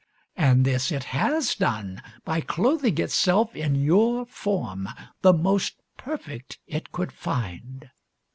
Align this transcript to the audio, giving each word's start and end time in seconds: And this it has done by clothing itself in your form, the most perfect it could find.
And 0.35 0.65
this 0.65 0.91
it 0.91 1.03
has 1.03 1.53
done 1.53 2.01
by 2.25 2.41
clothing 2.41 2.97
itself 2.97 3.55
in 3.55 3.75
your 3.75 4.25
form, 4.25 4.89
the 5.21 5.31
most 5.31 5.75
perfect 5.95 6.57
it 6.65 6.91
could 6.91 7.11
find. 7.11 7.87